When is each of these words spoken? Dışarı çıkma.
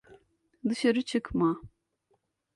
Dışarı 0.69 1.01
çıkma. 1.01 1.61